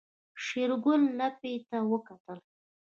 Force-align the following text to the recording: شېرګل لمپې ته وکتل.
شېرګل 0.45 1.01
لمپې 1.17 1.53
ته 1.69 1.77
وکتل. 1.91 2.39